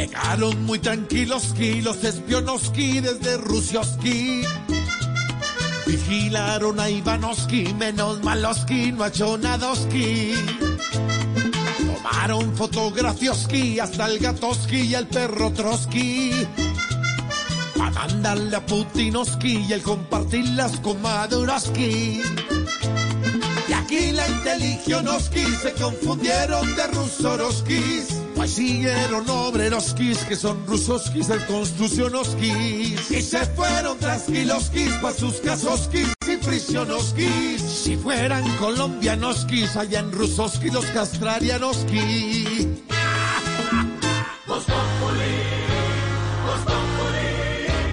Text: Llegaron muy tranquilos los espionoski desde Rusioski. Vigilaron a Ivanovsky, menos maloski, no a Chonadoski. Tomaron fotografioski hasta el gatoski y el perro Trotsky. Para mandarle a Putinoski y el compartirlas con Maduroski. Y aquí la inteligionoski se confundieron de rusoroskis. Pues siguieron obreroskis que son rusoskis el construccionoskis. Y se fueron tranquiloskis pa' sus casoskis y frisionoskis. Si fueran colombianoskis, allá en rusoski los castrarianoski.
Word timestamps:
Llegaron 0.00 0.64
muy 0.64 0.78
tranquilos 0.78 1.54
los 1.82 2.02
espionoski 2.04 3.00
desde 3.00 3.36
Rusioski. 3.36 4.40
Vigilaron 5.86 6.80
a 6.80 6.88
Ivanovsky, 6.88 7.74
menos 7.74 8.22
maloski, 8.22 8.92
no 8.92 9.04
a 9.04 9.12
Chonadoski. 9.12 10.32
Tomaron 11.86 12.56
fotografioski 12.56 13.78
hasta 13.78 14.06
el 14.06 14.18
gatoski 14.20 14.80
y 14.80 14.94
el 14.94 15.06
perro 15.06 15.52
Trotsky. 15.52 16.46
Para 17.76 17.90
mandarle 17.90 18.56
a 18.56 18.64
Putinoski 18.64 19.66
y 19.68 19.72
el 19.74 19.82
compartirlas 19.82 20.80
con 20.80 21.02
Maduroski. 21.02 22.22
Y 23.70 23.72
aquí 23.72 24.10
la 24.10 24.26
inteligionoski 24.26 25.44
se 25.62 25.72
confundieron 25.74 26.74
de 26.74 26.88
rusoroskis. 26.88 28.08
Pues 28.34 28.50
siguieron 28.50 29.30
obreroskis 29.30 30.18
que 30.24 30.34
son 30.34 30.66
rusoskis 30.66 31.30
el 31.30 31.46
construccionoskis. 31.46 33.10
Y 33.12 33.22
se 33.22 33.46
fueron 33.54 33.96
tranquiloskis 33.98 34.92
pa' 34.94 35.12
sus 35.12 35.34
casoskis 35.36 36.12
y 36.26 36.36
frisionoskis. 36.44 37.62
Si 37.62 37.96
fueran 37.96 38.42
colombianoskis, 38.56 39.76
allá 39.76 40.00
en 40.00 40.10
rusoski 40.10 40.70
los 40.70 40.86
castrarianoski. 40.86 42.66